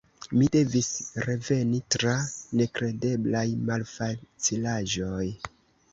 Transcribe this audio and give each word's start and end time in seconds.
Mi 0.37 0.45
devis 0.53 0.87
reveni, 1.25 1.81
tra 1.97 2.15
nekredeblaj 2.61 3.47
malfacilaĵoj. 3.71 5.25